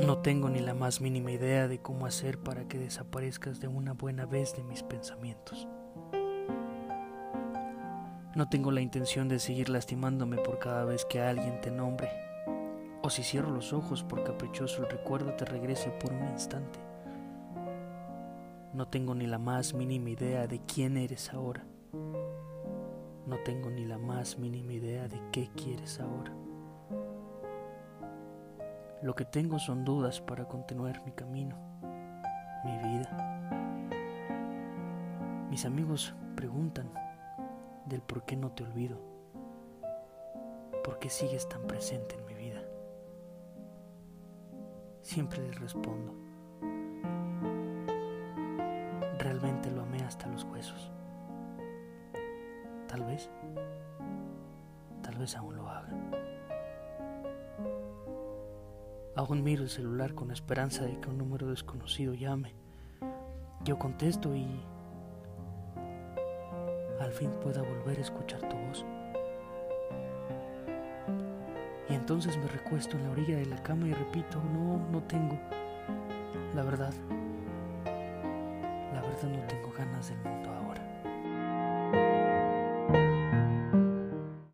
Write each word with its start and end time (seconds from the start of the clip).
No 0.00 0.18
tengo 0.18 0.50
ni 0.50 0.60
la 0.60 0.74
más 0.74 1.00
mínima 1.00 1.32
idea 1.32 1.68
de 1.68 1.80
cómo 1.80 2.04
hacer 2.04 2.38
para 2.38 2.68
que 2.68 2.78
desaparezcas 2.78 3.60
de 3.60 3.68
una 3.68 3.94
buena 3.94 4.26
vez 4.26 4.54
de 4.54 4.62
mis 4.62 4.82
pensamientos. 4.82 5.66
No 8.34 8.46
tengo 8.50 8.70
la 8.70 8.82
intención 8.82 9.26
de 9.26 9.38
seguir 9.38 9.70
lastimándome 9.70 10.36
por 10.36 10.58
cada 10.58 10.84
vez 10.84 11.06
que 11.06 11.22
alguien 11.22 11.62
te 11.62 11.70
nombre, 11.70 12.10
o 13.02 13.08
si 13.08 13.22
cierro 13.22 13.50
los 13.50 13.72
ojos 13.72 14.02
por 14.04 14.22
caprichoso 14.22 14.82
el 14.82 14.90
recuerdo 14.90 15.32
te 15.32 15.46
regrese 15.46 15.88
por 15.92 16.12
un 16.12 16.28
instante. 16.28 16.78
No 18.74 18.88
tengo 18.88 19.14
ni 19.14 19.26
la 19.26 19.38
más 19.38 19.72
mínima 19.72 20.10
idea 20.10 20.46
de 20.46 20.60
quién 20.66 20.98
eres 20.98 21.32
ahora. 21.32 21.64
No 23.26 23.38
tengo 23.46 23.70
ni 23.70 23.86
la 23.86 23.96
más 23.96 24.38
mínima 24.38 24.74
idea 24.74 25.08
de 25.08 25.18
qué 25.32 25.48
quieres 25.56 25.98
ahora. 26.00 26.34
Lo 29.02 29.14
que 29.14 29.26
tengo 29.26 29.58
son 29.58 29.84
dudas 29.84 30.22
para 30.22 30.48
continuar 30.48 31.02
mi 31.04 31.12
camino, 31.12 31.56
mi 32.64 32.78
vida. 32.78 33.36
Mis 35.50 35.66
amigos 35.66 36.14
preguntan 36.34 36.90
del 37.84 38.00
por 38.00 38.24
qué 38.24 38.36
no 38.36 38.52
te 38.52 38.64
olvido, 38.64 38.98
por 40.82 40.98
qué 40.98 41.10
sigues 41.10 41.46
tan 41.46 41.62
presente 41.66 42.14
en 42.14 42.24
mi 42.24 42.34
vida. 42.34 42.62
Siempre 45.02 45.46
les 45.46 45.60
respondo, 45.60 46.14
realmente 49.18 49.70
lo 49.70 49.82
amé 49.82 50.02
hasta 50.04 50.26
los 50.26 50.44
huesos. 50.44 50.90
Tal 52.88 53.04
vez, 53.04 53.28
tal 55.02 55.18
vez 55.18 55.36
aún 55.36 55.56
lo 55.56 55.68
haga. 55.68 56.05
Aún 59.16 59.42
miro 59.42 59.62
el 59.62 59.70
celular 59.70 60.14
con 60.14 60.30
esperanza 60.30 60.84
de 60.84 61.00
que 61.00 61.08
un 61.08 61.16
número 61.16 61.48
desconocido 61.48 62.12
llame. 62.12 62.52
Yo 63.64 63.78
contesto 63.78 64.36
y 64.36 64.46
al 67.00 67.12
fin 67.12 67.30
pueda 67.42 67.62
volver 67.62 67.96
a 67.96 68.02
escuchar 68.02 68.46
tu 68.46 68.56
voz. 68.56 68.84
Y 71.88 71.94
entonces 71.94 72.36
me 72.36 72.46
recuesto 72.48 72.98
en 72.98 73.04
la 73.04 73.10
orilla 73.12 73.36
de 73.36 73.46
la 73.46 73.62
cama 73.62 73.88
y 73.88 73.94
repito, 73.94 74.38
no, 74.52 74.86
no 74.90 75.02
tengo. 75.04 75.38
La 76.54 76.62
verdad, 76.62 76.92
la 78.92 79.00
verdad 79.00 79.28
no 79.30 79.46
tengo 79.46 79.72
ganas 79.72 80.10
del 80.10 80.18
mundo 80.18 80.50
ahora. 80.50 80.95